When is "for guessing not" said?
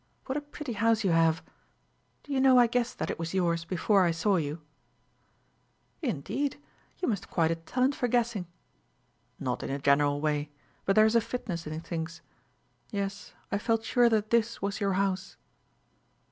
7.93-9.61